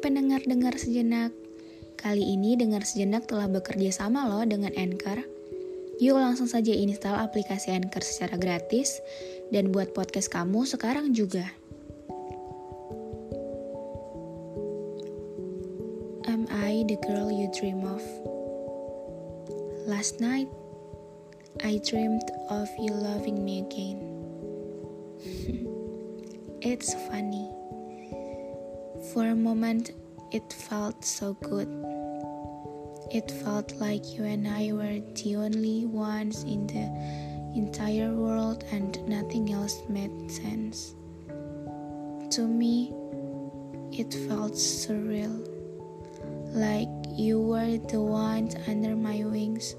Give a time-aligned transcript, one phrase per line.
[0.00, 1.28] Hai pendengar-dengar sejenak
[2.00, 5.20] Kali ini dengar sejenak telah bekerja sama loh dengan Anchor
[6.00, 8.96] Yuk langsung saja install aplikasi Anchor secara gratis
[9.52, 11.44] Dan buat podcast kamu sekarang juga
[16.32, 18.00] Am I the girl you dream of?
[19.84, 20.48] Last night,
[21.60, 24.00] I dreamed of you loving me again.
[26.64, 27.52] it's funny.
[29.12, 29.90] For a moment,
[30.32, 31.68] it felt so good.
[33.10, 36.86] It felt like you and I were the only ones in the
[37.58, 40.94] entire world and nothing else made sense.
[42.36, 42.94] To me,
[43.90, 45.42] it felt surreal.
[46.54, 49.74] Like you were the ones under my wings.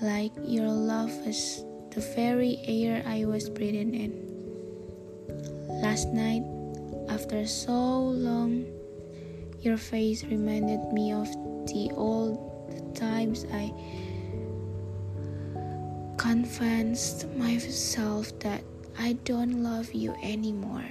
[0.00, 4.12] Like your love was the very air I was breathing in.
[5.82, 6.42] Last night,
[7.10, 8.64] after so long,
[9.62, 11.30] your face reminded me of
[11.70, 12.34] the old
[12.96, 13.72] times I
[16.18, 18.64] convinced myself that
[18.98, 20.90] I don't love you anymore.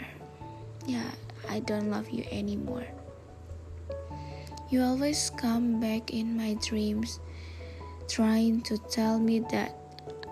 [0.87, 1.11] Yeah,
[1.49, 2.87] I don't love you anymore.
[4.69, 7.19] You always come back in my dreams,
[8.07, 9.75] trying to tell me that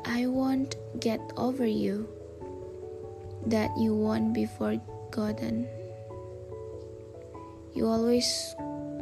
[0.06, 2.08] I won't get over you,
[3.48, 5.67] that you won't be forgotten.
[7.74, 8.56] You always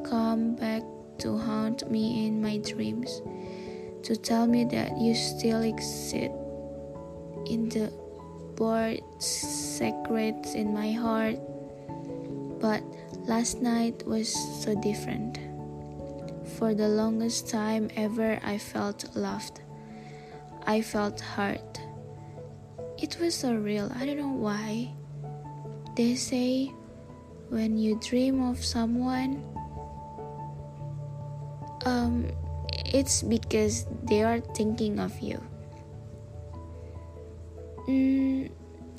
[0.04, 0.84] come back
[1.20, 3.22] to haunt me in my dreams,
[4.04, 6.32] to tell me that you still exist
[7.48, 7.92] in the
[8.56, 11.40] bored secrets in my heart.
[12.60, 12.84] But
[13.28, 14.34] last night was
[14.64, 15.40] so different.
[16.58, 19.62] For the longest time ever, I felt loved.
[20.66, 21.80] I felt hurt.
[22.98, 23.92] It was so real.
[23.96, 24.94] I don't know why.
[25.96, 26.74] They say
[27.50, 29.44] when you dream of someone,
[31.86, 32.28] um,
[32.86, 35.42] it's because they are thinking of you.
[37.88, 38.52] Mm,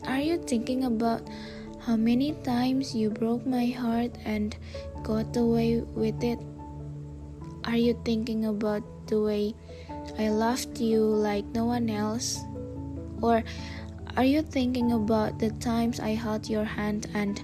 [0.06, 1.28] are you thinking about
[1.80, 4.56] how many times you broke my heart and
[5.02, 6.40] got away with it?
[7.64, 9.54] Are you thinking about the way
[10.18, 12.40] I loved you like no one else?
[13.20, 13.44] Or
[14.16, 17.42] are you thinking about the times I held your hand and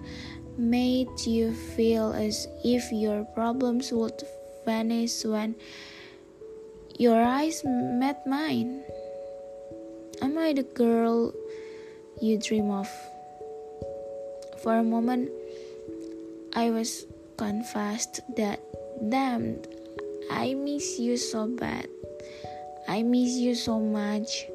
[0.56, 4.22] made you feel as if your problems would
[4.64, 5.54] vanish when
[6.98, 8.82] your eyes met mine?
[10.22, 11.34] Am I the girl
[12.20, 12.88] you dream of?
[14.62, 15.30] For a moment,
[16.54, 17.04] I was
[17.36, 18.60] confessed that,
[19.10, 19.58] damn,
[20.30, 21.88] I miss you so bad.
[22.88, 24.46] I miss you so much.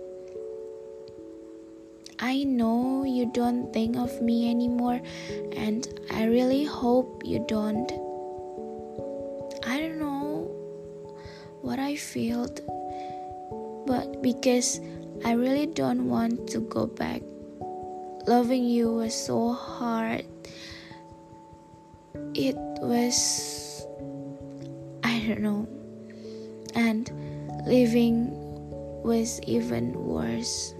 [2.21, 4.99] I know you don't think of me anymore,
[5.55, 7.89] and I really hope you don't.
[9.65, 10.51] I don't know
[11.61, 12.59] what I felt,
[13.87, 14.81] but because
[15.23, 17.21] I really don't want to go back.
[18.27, 20.25] Loving you was so hard.
[22.35, 23.87] It was,
[25.05, 25.67] I don't know,
[26.75, 27.09] and
[27.65, 28.27] living
[29.07, 30.75] was even worse.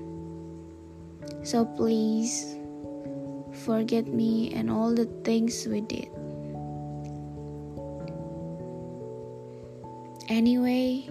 [1.50, 2.62] So please
[3.66, 6.06] forget me and all the things we did.
[10.30, 11.09] Anyway,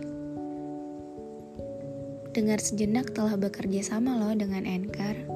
[2.38, 5.26] dengar sejenak telah bekerja sama loh dengan Anchor.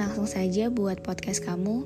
[0.00, 1.84] Langsung saja buat podcast kamu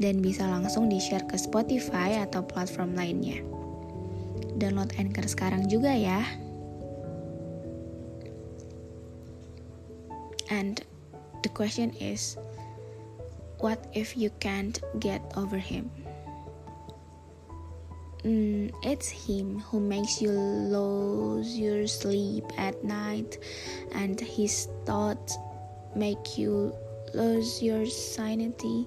[0.00, 3.44] dan bisa langsung di-share ke Spotify atau platform lainnya.
[4.56, 6.24] Download Anchor sekarang juga ya.
[10.50, 10.82] And
[11.42, 12.36] the question is,
[13.58, 15.90] what if you can't get over him?
[18.24, 23.38] Mm, it's him who makes you lose your sleep at night,
[23.92, 25.38] and his thoughts
[25.96, 26.74] make you
[27.14, 28.86] lose your sanity.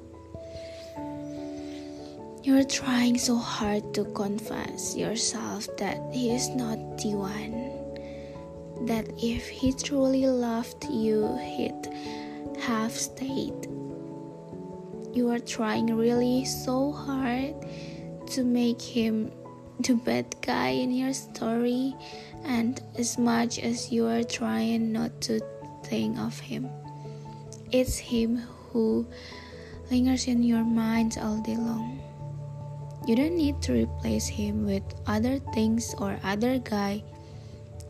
[2.43, 7.72] You're trying so hard to convince yourself that he is not the one.
[8.83, 11.87] That if he truly loved you, he'd
[12.61, 13.67] have stayed.
[15.13, 17.55] You are trying really so hard
[18.31, 19.31] to make him
[19.79, 21.95] the bad guy in your story,
[22.43, 25.39] and as much as you are trying not to
[25.83, 26.69] think of him,
[27.71, 28.37] it's him
[28.71, 29.07] who
[29.89, 32.01] lingers in your mind all day long.
[33.07, 37.03] You don't need to replace him with other things or other guy.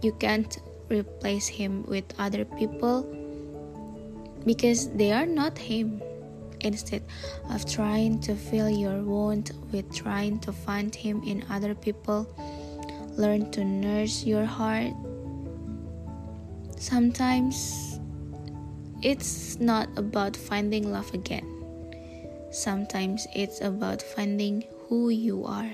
[0.01, 0.57] You can't
[0.89, 3.03] replace him with other people
[4.45, 6.01] because they are not him.
[6.61, 7.03] Instead
[7.51, 12.23] of trying to fill your wound with trying to find him in other people,
[13.17, 14.93] learn to nurse your heart.
[16.79, 17.99] Sometimes
[19.01, 21.43] it's not about finding love again.
[22.51, 25.71] Sometimes it's about finding who you are.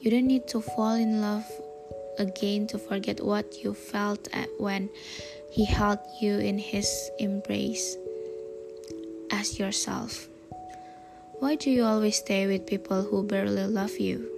[0.00, 1.48] You don't need to fall in love
[2.18, 4.28] again to forget what you felt
[4.58, 4.88] when
[5.50, 7.96] he held you in his embrace
[9.30, 10.28] as yourself.
[11.40, 14.28] Why do you always stay with people who barely love you?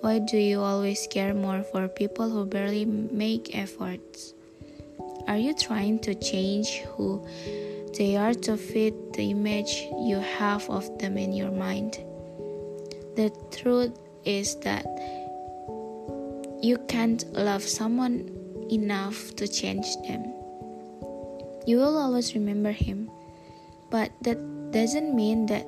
[0.00, 4.34] Why do you always care more for people who barely make efforts?
[5.28, 7.24] Are you trying to change who
[7.96, 11.98] they are to fit the image you have of them in your mind?
[13.14, 14.84] The truth is that
[16.62, 18.30] you can't love someone
[18.70, 20.22] enough to change them.
[21.66, 23.10] You will always remember him,
[23.90, 24.38] but that
[24.70, 25.66] doesn't mean that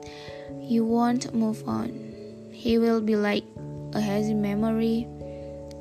[0.60, 1.90] you won't move on.
[2.52, 3.42] He will be like
[3.92, 5.08] a hazy memory,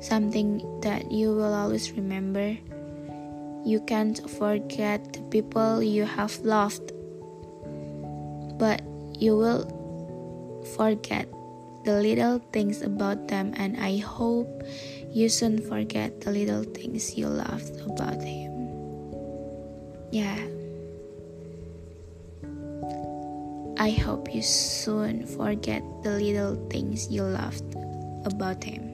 [0.00, 2.58] something that you will always remember.
[3.64, 6.90] You can't forget the people you have loved,
[8.58, 8.82] but
[9.14, 9.70] you will
[10.76, 11.28] forget
[11.84, 14.64] the little things about them, and I hope
[15.12, 18.50] you soon forget the little things you loved about him.
[20.10, 20.40] Yeah.
[23.76, 27.76] I hope you soon forget the little things you loved
[28.24, 28.93] about him.